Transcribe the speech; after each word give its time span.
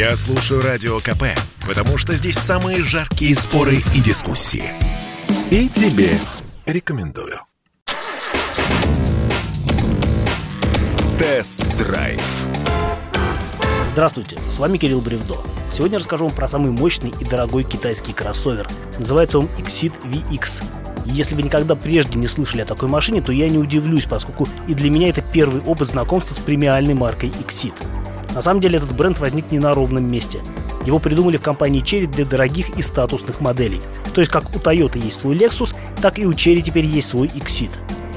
Я 0.00 0.16
слушаю 0.16 0.62
Радио 0.62 0.98
КП, 0.98 1.24
потому 1.68 1.98
что 1.98 2.16
здесь 2.16 2.38
самые 2.38 2.82
жаркие 2.82 3.34
споры 3.34 3.82
и 3.94 4.00
дискуссии. 4.00 4.72
И 5.50 5.68
тебе 5.68 6.18
рекомендую. 6.64 7.38
Тест-драйв. 11.18 12.18
Здравствуйте, 13.92 14.38
с 14.50 14.58
вами 14.58 14.78
Кирилл 14.78 15.02
Бревдо. 15.02 15.36
Сегодня 15.74 15.98
расскажу 15.98 16.24
вам 16.24 16.34
про 16.34 16.48
самый 16.48 16.70
мощный 16.70 17.12
и 17.20 17.24
дорогой 17.26 17.64
китайский 17.64 18.14
кроссовер. 18.14 18.70
Называется 18.98 19.38
он 19.38 19.50
Exit 19.58 19.92
VX. 20.04 20.64
Если 21.04 21.34
вы 21.34 21.42
никогда 21.42 21.74
прежде 21.74 22.18
не 22.18 22.26
слышали 22.26 22.62
о 22.62 22.64
такой 22.64 22.88
машине, 22.88 23.20
то 23.20 23.32
я 23.32 23.50
не 23.50 23.58
удивлюсь, 23.58 24.06
поскольку 24.06 24.48
и 24.66 24.72
для 24.72 24.88
меня 24.88 25.10
это 25.10 25.20
первый 25.20 25.60
опыт 25.60 25.88
знакомства 25.88 26.32
с 26.32 26.38
премиальной 26.38 26.94
маркой 26.94 27.28
Exit. 27.28 27.74
На 28.34 28.42
самом 28.42 28.60
деле 28.60 28.78
этот 28.78 28.94
бренд 28.94 29.18
возник 29.18 29.50
не 29.50 29.58
на 29.58 29.74
ровном 29.74 30.10
месте. 30.10 30.40
Его 30.86 30.98
придумали 30.98 31.36
в 31.36 31.42
компании 31.42 31.82
Cherry 31.82 32.06
для 32.06 32.24
дорогих 32.24 32.70
и 32.78 32.82
статусных 32.82 33.40
моделей. 33.40 33.82
То 34.14 34.20
есть 34.20 34.30
как 34.32 34.44
у 34.54 34.58
Toyota 34.58 34.98
есть 34.98 35.20
свой 35.20 35.36
Lexus, 35.36 35.74
так 36.00 36.18
и 36.18 36.26
у 36.26 36.32
Cherry 36.32 36.62
теперь 36.62 36.84
есть 36.84 37.08
свой 37.08 37.28
Exit. 37.28 37.70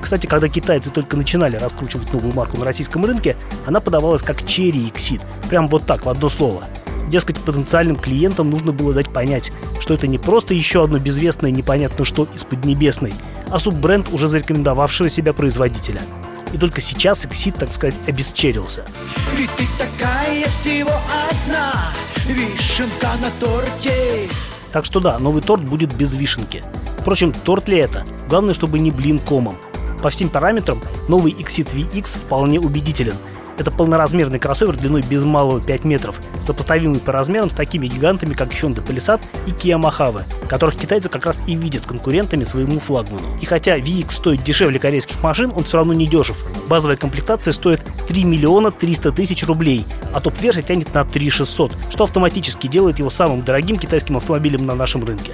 Кстати, 0.00 0.26
когда 0.26 0.48
китайцы 0.48 0.90
только 0.90 1.16
начинали 1.16 1.56
раскручивать 1.56 2.12
новую 2.12 2.34
марку 2.34 2.56
на 2.56 2.64
российском 2.64 3.04
рынке, 3.04 3.36
она 3.66 3.80
подавалась 3.80 4.22
как 4.22 4.40
Cherry 4.42 4.92
Exit. 4.92 5.20
Прям 5.48 5.68
вот 5.68 5.84
так, 5.84 6.06
в 6.06 6.08
одно 6.08 6.28
слово. 6.28 6.64
Дескать, 7.08 7.38
потенциальным 7.38 7.96
клиентам 7.96 8.50
нужно 8.50 8.72
было 8.72 8.92
дать 8.92 9.08
понять, 9.08 9.50
что 9.80 9.94
это 9.94 10.06
не 10.06 10.18
просто 10.18 10.52
еще 10.52 10.84
одно 10.84 10.98
безвестное 10.98 11.50
непонятно 11.50 12.04
что 12.04 12.28
из 12.34 12.44
Поднебесной, 12.44 13.14
а 13.50 13.58
суббренд 13.58 14.12
уже 14.12 14.28
зарекомендовавшего 14.28 15.08
себя 15.08 15.32
производителя. 15.32 16.02
И 16.52 16.58
только 16.58 16.80
сейчас 16.80 17.24
Exit, 17.24 17.56
так 17.56 17.72
сказать, 17.72 17.94
обесчерился. 18.06 18.84
Ведь 19.36 19.50
ты 19.56 19.66
такая 19.78 20.46
всего 20.48 20.92
одна 21.30 21.92
Вишенка 22.26 23.08
на 23.22 23.30
торте 23.40 24.28
Так 24.72 24.84
что 24.84 25.00
да, 25.00 25.18
новый 25.18 25.42
торт 25.42 25.62
будет 25.62 25.94
без 25.94 26.14
вишенки. 26.14 26.62
Впрочем, 26.98 27.32
торт 27.32 27.68
ли 27.68 27.78
это? 27.78 28.04
Главное, 28.28 28.54
чтобы 28.54 28.78
не 28.78 28.90
блин 28.90 29.18
комом. 29.18 29.56
По 30.02 30.10
всем 30.10 30.28
параметрам 30.28 30.80
новый 31.08 31.32
Exit 31.32 31.74
VX 31.74 32.18
вполне 32.18 32.60
убедителен. 32.60 33.16
Это 33.58 33.72
полноразмерный 33.72 34.38
кроссовер 34.38 34.76
длиной 34.76 35.02
без 35.02 35.24
малого 35.24 35.60
5 35.60 35.84
метров, 35.84 36.20
сопоставимый 36.40 37.00
по 37.00 37.10
размерам 37.10 37.50
с 37.50 37.54
такими 37.54 37.88
гигантами, 37.88 38.32
как 38.32 38.50
Hyundai 38.52 38.86
Palisade 38.86 39.20
и 39.46 39.50
Kia 39.50 39.80
Mojave, 39.80 40.22
которых 40.48 40.76
китайцы 40.76 41.08
как 41.08 41.26
раз 41.26 41.42
и 41.46 41.56
видят 41.56 41.84
конкурентами 41.84 42.44
своему 42.44 42.78
флагману. 42.78 43.26
И 43.42 43.46
хотя 43.46 43.76
VX 43.78 44.10
стоит 44.12 44.44
дешевле 44.44 44.78
корейских 44.78 45.20
машин, 45.24 45.52
он 45.56 45.64
все 45.64 45.78
равно 45.78 45.92
не 45.92 46.06
дешев. 46.06 46.44
Базовая 46.68 46.96
комплектация 46.96 47.52
стоит 47.52 47.82
3 48.06 48.24
миллиона 48.24 48.70
300 48.70 49.10
тысяч 49.10 49.44
рублей, 49.44 49.84
а 50.14 50.20
топ-версия 50.20 50.62
тянет 50.62 50.94
на 50.94 51.04
3 51.04 51.28
600, 51.28 51.72
что 51.90 52.04
автоматически 52.04 52.68
делает 52.68 53.00
его 53.00 53.10
самым 53.10 53.42
дорогим 53.42 53.76
китайским 53.76 54.16
автомобилем 54.16 54.66
на 54.66 54.76
нашем 54.76 55.04
рынке. 55.04 55.32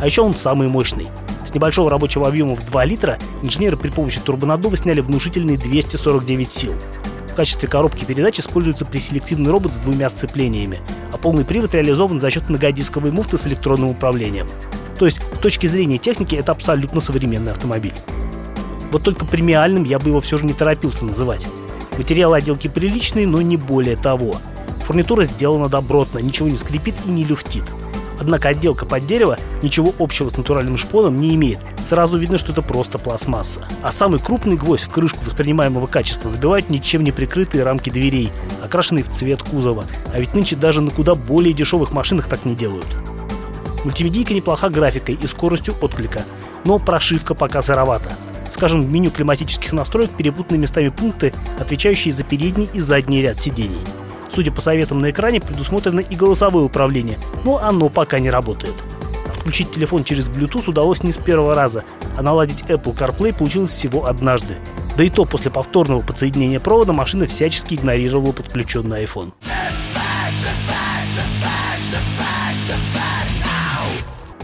А 0.00 0.06
еще 0.06 0.22
он 0.22 0.34
самый 0.34 0.68
мощный. 0.68 1.08
С 1.44 1.54
небольшого 1.54 1.90
рабочего 1.90 2.26
объема 2.26 2.56
в 2.56 2.64
2 2.66 2.84
литра 2.86 3.18
инженеры 3.42 3.76
при 3.76 3.90
помощи 3.90 4.20
турбонаддува 4.20 4.76
сняли 4.76 5.00
внушительные 5.00 5.58
249 5.58 6.50
сил. 6.50 6.74
Качестве 7.36 7.68
коробки 7.68 8.06
передач 8.06 8.40
используется 8.40 8.86
преселективный 8.86 9.50
робот 9.50 9.70
с 9.70 9.76
двумя 9.76 10.08
сцеплениями, 10.08 10.80
а 11.12 11.18
полный 11.18 11.44
привод 11.44 11.74
реализован 11.74 12.18
за 12.18 12.30
счет 12.30 12.48
многодисковой 12.48 13.10
муфты 13.10 13.36
с 13.36 13.46
электронным 13.46 13.90
управлением. 13.90 14.48
То 14.98 15.04
есть, 15.04 15.20
с 15.20 15.38
точки 15.40 15.66
зрения 15.66 15.98
техники, 15.98 16.34
это 16.34 16.52
абсолютно 16.52 17.02
современный 17.02 17.52
автомобиль. 17.52 17.92
Вот 18.90 19.02
только 19.02 19.26
премиальным 19.26 19.84
я 19.84 19.98
бы 19.98 20.08
его 20.08 20.22
все 20.22 20.38
же 20.38 20.46
не 20.46 20.54
торопился 20.54 21.04
называть. 21.04 21.46
Материалы 21.98 22.38
отделки 22.38 22.68
приличные, 22.68 23.26
но 23.26 23.42
не 23.42 23.58
более 23.58 23.96
того. 23.96 24.38
Фурнитура 24.86 25.24
сделана 25.24 25.68
добротно, 25.68 26.20
ничего 26.20 26.48
не 26.48 26.56
скрипит 26.56 26.94
и 27.04 27.10
не 27.10 27.26
люфтит. 27.26 27.64
Однако 28.18 28.48
отделка 28.48 28.86
под 28.86 29.06
дерево 29.06 29.38
ничего 29.62 29.92
общего 29.98 30.28
с 30.28 30.36
натуральным 30.36 30.78
шпоном 30.78 31.20
не 31.20 31.34
имеет. 31.34 31.58
Сразу 31.82 32.16
видно, 32.16 32.38
что 32.38 32.52
это 32.52 32.62
просто 32.62 32.98
пластмасса. 32.98 33.66
А 33.82 33.92
самый 33.92 34.20
крупный 34.20 34.56
гвоздь 34.56 34.84
в 34.84 34.90
крышку 34.90 35.18
воспринимаемого 35.24 35.86
качества 35.86 36.30
забивают 36.30 36.70
ничем 36.70 37.04
не 37.04 37.12
прикрытые 37.12 37.64
рамки 37.64 37.90
дверей, 37.90 38.30
окрашенные 38.62 39.04
в 39.04 39.10
цвет 39.10 39.42
кузова. 39.42 39.84
А 40.12 40.20
ведь 40.20 40.34
нынче 40.34 40.56
даже 40.56 40.80
на 40.80 40.90
куда 40.90 41.14
более 41.14 41.52
дешевых 41.52 41.92
машинах 41.92 42.28
так 42.28 42.44
не 42.44 42.54
делают. 42.54 42.86
Мультимедийка 43.84 44.34
неплоха 44.34 44.68
графикой 44.68 45.18
и 45.20 45.26
скоростью 45.26 45.74
отклика, 45.80 46.24
но 46.64 46.78
прошивка 46.78 47.34
пока 47.34 47.62
сыровата. 47.62 48.12
Скажем, 48.50 48.82
в 48.82 48.90
меню 48.90 49.10
климатических 49.10 49.72
настроек 49.72 50.10
перепутаны 50.10 50.58
местами 50.58 50.88
пункты, 50.88 51.32
отвечающие 51.60 52.12
за 52.12 52.24
передний 52.24 52.68
и 52.72 52.80
задний 52.80 53.20
ряд 53.20 53.40
сидений. 53.40 53.78
Судя 54.36 54.52
по 54.52 54.60
советам 54.60 55.00
на 55.00 55.10
экране, 55.10 55.40
предусмотрено 55.40 56.00
и 56.00 56.14
голосовое 56.14 56.66
управление, 56.66 57.16
но 57.44 57.56
оно 57.56 57.88
пока 57.88 58.18
не 58.18 58.28
работает. 58.28 58.74
Отключить 59.34 59.72
телефон 59.72 60.04
через 60.04 60.26
Bluetooth 60.26 60.68
удалось 60.68 61.02
не 61.02 61.10
с 61.10 61.16
первого 61.16 61.54
раза, 61.54 61.84
а 62.18 62.20
наладить 62.20 62.60
Apple 62.68 62.94
CarPlay 62.94 63.34
получилось 63.34 63.70
всего 63.70 64.04
однажды. 64.04 64.58
Да 64.94 65.04
и 65.04 65.08
то 65.08 65.24
после 65.24 65.50
повторного 65.50 66.02
подсоединения 66.02 66.60
провода 66.60 66.92
машина 66.92 67.26
всячески 67.26 67.76
игнорировала 67.76 68.32
подключенный 68.32 69.04
iPhone. 69.04 69.32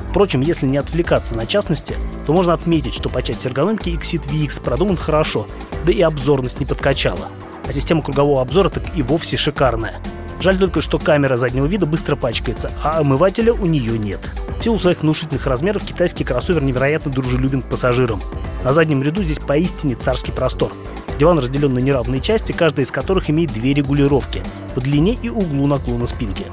Впрочем, 0.09 0.41
если 0.41 0.65
не 0.65 0.79
отвлекаться 0.79 1.35
на 1.35 1.45
частности, 1.45 1.97
то 2.27 2.33
можно 2.33 2.55
отметить, 2.55 2.95
что 2.95 3.11
по 3.11 3.23
части 3.23 3.47
эргономики 3.47 3.91
Exit 3.91 4.27
VX 4.27 4.63
продуман 4.63 4.97
хорошо, 4.97 5.47
да 5.85 5.93
и 5.93 6.01
обзорность 6.01 6.61
не 6.61 6.65
подкачала. 6.65 7.29
А 7.67 7.73
система 7.73 8.03
кругового 8.03 8.43
обзора 8.43 8.69
так 8.69 8.85
и 8.97 9.03
вовсе 9.03 9.37
шикарная. 9.37 9.95
Жаль 10.41 10.59
только, 10.59 10.81
что 10.81 10.99
камера 10.99 11.37
заднего 11.37 11.67
вида 11.67 11.87
быстро 11.87 12.17
пачкается, 12.17 12.73
а 12.83 12.99
омывателя 12.99 13.53
у 13.53 13.67
нее 13.67 13.97
нет. 13.99 14.21
В 14.59 14.65
силу 14.65 14.79
своих 14.79 15.03
внушительных 15.03 15.47
размеров 15.47 15.85
китайский 15.85 16.25
кроссовер 16.25 16.63
невероятно 16.63 17.13
дружелюбен 17.13 17.63
к 17.63 17.67
пассажирам. 17.67 18.21
На 18.65 18.73
заднем 18.73 19.03
ряду 19.03 19.23
здесь 19.23 19.39
поистине 19.39 19.95
царский 19.95 20.33
простор. 20.33 20.73
Диван 21.19 21.39
разделен 21.39 21.75
на 21.75 21.79
неравные 21.79 22.21
части, 22.21 22.53
каждая 22.53 22.85
из 22.85 22.91
которых 22.91 23.31
имеет 23.31 23.53
две 23.53 23.75
регулировки 23.75 24.43
по 24.75 24.81
длине 24.81 25.17
и 25.23 25.29
углу 25.29 25.67
наклона 25.67 26.07
спинки. 26.07 26.45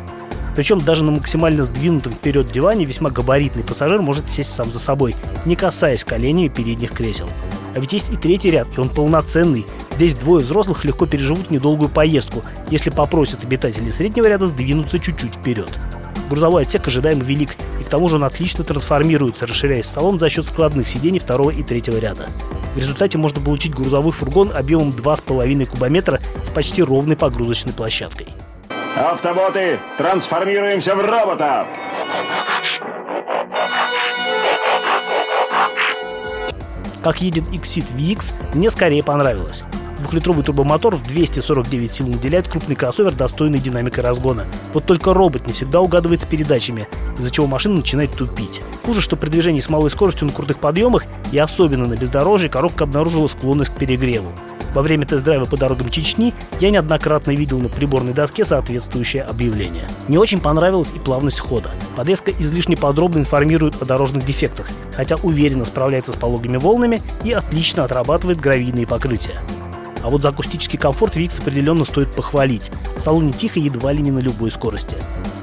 Причем 0.55 0.81
даже 0.81 1.03
на 1.03 1.11
максимально 1.11 1.63
сдвинутом 1.63 2.13
вперед 2.13 2.51
диване 2.51 2.85
весьма 2.85 3.09
габаритный 3.09 3.63
пассажир 3.63 4.01
может 4.01 4.29
сесть 4.29 4.53
сам 4.53 4.71
за 4.71 4.79
собой, 4.79 5.15
не 5.45 5.55
касаясь 5.55 6.03
коленями 6.03 6.49
передних 6.49 6.91
кресел. 6.91 7.29
А 7.75 7.79
ведь 7.79 7.93
есть 7.93 8.11
и 8.11 8.17
третий 8.17 8.51
ряд, 8.51 8.67
и 8.75 8.81
он 8.81 8.89
полноценный. 8.89 9.65
Здесь 9.99 10.15
двое 10.15 10.41
взрослых 10.41 10.85
легко 10.85 11.05
переживут 11.05 11.51
недолгую 11.51 11.89
поездку, 11.89 12.41
если 12.69 12.89
попросят 12.89 13.43
обитатели 13.43 13.89
среднего 13.89 14.27
ряда 14.27 14.47
сдвинуться 14.47 14.97
чуть-чуть 14.97 15.35
вперед. 15.35 15.67
Грузовой 16.29 16.61
отсек 16.63 16.87
ожидаемо 16.87 17.21
велик, 17.21 17.57
и 17.81 17.83
к 17.83 17.89
тому 17.89 18.07
же 18.07 18.15
он 18.15 18.23
отлично 18.23 18.63
трансформируется, 18.63 19.45
расширяясь 19.45 19.87
салон 19.87 20.17
за 20.17 20.29
счет 20.29 20.45
складных 20.45 20.87
сидений 20.87 21.19
второго 21.19 21.49
и 21.49 21.63
третьего 21.63 21.97
ряда. 21.97 22.29
В 22.75 22.77
результате 22.77 23.17
можно 23.17 23.41
получить 23.41 23.75
грузовой 23.75 24.13
фургон 24.13 24.53
объемом 24.55 24.91
2,5 24.91 25.65
кубометра 25.65 26.21
с 26.45 26.49
почти 26.51 26.81
ровной 26.81 27.17
погрузочной 27.17 27.73
площадкой. 27.73 28.27
Автоботы, 28.95 29.81
трансформируемся 29.97 30.95
в 30.95 31.01
роботов! 31.01 31.67
Как 37.03 37.19
едет 37.19 37.43
Exit 37.49 37.93
VX, 37.93 38.31
мне 38.53 38.69
скорее 38.69 39.03
понравилось. 39.03 39.65
Двухлитровый 39.99 40.43
турбомотор 40.43 40.95
в 40.95 41.03
249 41.03 41.93
сил 41.93 42.07
наделяет 42.07 42.47
крупный 42.47 42.75
кроссовер 42.75 43.13
достойной 43.13 43.59
динамикой 43.59 44.03
разгона. 44.03 44.45
Вот 44.73 44.85
только 44.85 45.13
робот 45.13 45.45
не 45.45 45.53
всегда 45.53 45.81
угадывает 45.81 46.21
с 46.21 46.25
передачами, 46.25 46.87
из-за 47.17 47.31
чего 47.31 47.47
машина 47.47 47.75
начинает 47.75 48.11
тупить. 48.11 48.61
Хуже, 48.85 49.01
что 49.01 49.17
при 49.17 49.29
движении 49.29 49.61
с 49.61 49.69
малой 49.69 49.91
скоростью 49.91 50.27
на 50.27 50.33
крутых 50.33 50.59
подъемах 50.59 51.03
и 51.31 51.37
особенно 51.37 51.85
на 51.85 51.95
бездорожье 51.95 52.49
коробка 52.49 52.85
обнаружила 52.85 53.27
склонность 53.27 53.71
к 53.71 53.77
перегреву. 53.77 54.31
Во 54.73 54.83
время 54.83 55.05
тест-драйва 55.05 55.45
по 55.45 55.57
дорогам 55.57 55.89
Чечни 55.89 56.33
я 56.59 56.69
неоднократно 56.69 57.31
видел 57.31 57.59
на 57.59 57.69
приборной 57.69 58.13
доске 58.13 58.45
соответствующее 58.45 59.23
объявление. 59.23 59.87
Не 60.07 60.17
очень 60.17 60.39
понравилась 60.39 60.91
и 60.95 60.99
плавность 60.99 61.39
хода. 61.39 61.71
Подвеска 61.95 62.31
излишне 62.31 62.77
подробно 62.77 63.19
информирует 63.19 63.81
о 63.81 63.85
дорожных 63.85 64.25
дефектах, 64.25 64.69
хотя 64.95 65.15
уверенно 65.17 65.65
справляется 65.65 66.13
с 66.13 66.15
пологими 66.15 66.57
волнами 66.57 67.01
и 67.23 67.31
отлично 67.31 67.83
отрабатывает 67.83 68.39
гравийные 68.39 68.85
покрытия. 68.85 69.41
А 70.03 70.09
вот 70.09 70.21
за 70.21 70.29
акустический 70.29 70.77
комфорт 70.77 71.15
VX 71.15 71.41
определенно 71.41 71.85
стоит 71.85 72.13
похвалить. 72.13 72.71
В 72.97 73.01
салоне 73.01 73.33
тихо 73.33 73.59
едва 73.59 73.91
ли 73.91 74.01
не 74.01 74.11
на 74.11 74.19
любой 74.19 74.51
скорости. 74.51 74.97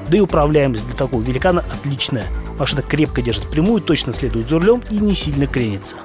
Да 0.09 0.17
и 0.17 0.21
управляемость 0.21 0.87
для 0.87 0.95
такого 0.95 1.23
великана 1.23 1.65
отличная. 1.73 2.27
Машина 2.59 2.83
крепко 2.83 3.23
держит 3.23 3.49
прямую, 3.51 3.81
точно 3.81 4.13
следует 4.13 4.49
за 4.49 4.59
рулем 4.59 4.83
и 4.91 4.97
не 4.99 5.15
сильно 5.15 5.47
кренится. 5.47 5.97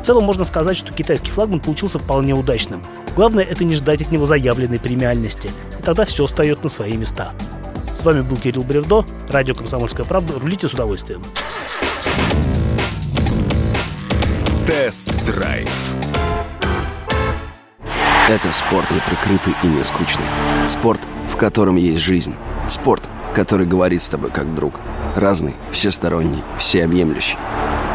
В 0.00 0.04
целом 0.04 0.24
можно 0.24 0.44
сказать, 0.44 0.76
что 0.76 0.92
китайский 0.92 1.30
флагман 1.30 1.60
получился 1.60 1.98
вполне 1.98 2.34
удачным. 2.34 2.82
Главное 3.16 3.44
это 3.44 3.64
не 3.64 3.74
ждать 3.74 4.02
от 4.02 4.12
него 4.12 4.26
заявленной 4.26 4.78
премиальности, 4.78 5.50
и 5.78 5.82
тогда 5.82 6.04
все 6.04 6.26
встает 6.26 6.62
на 6.62 6.68
свои 6.68 6.96
места. 6.96 7.32
С 7.96 8.04
вами 8.04 8.20
был 8.20 8.36
Кирилл 8.36 8.64
Бревдо, 8.64 9.06
радио 9.30 9.54
«Комсомольская 9.54 10.04
правда». 10.04 10.38
Рулите 10.38 10.68
с 10.68 10.74
удовольствием. 10.74 11.22
Тест-драйв. 14.66 15.93
Это 18.26 18.50
спорт 18.52 18.90
неприкрытый 18.90 19.54
и 19.62 19.66
не 19.66 19.84
скучный. 19.84 20.24
Спорт, 20.66 21.02
в 21.28 21.36
котором 21.36 21.76
есть 21.76 22.00
жизнь. 22.00 22.34
Спорт, 22.68 23.06
который 23.34 23.66
говорит 23.66 24.00
с 24.00 24.08
тобой 24.08 24.30
как 24.30 24.54
друг. 24.54 24.80
Разный, 25.14 25.54
всесторонний, 25.72 26.42
всеобъемлющий. 26.58 27.36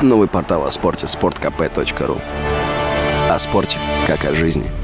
Новый 0.03 0.27
портал 0.27 0.67
о 0.67 0.71
спорте– 0.71 1.05
sportkp.ru 1.07 2.21
О 3.27 3.39
спорте, 3.39 3.79
как 4.05 4.23
о 4.25 4.35
жизни– 4.35 4.69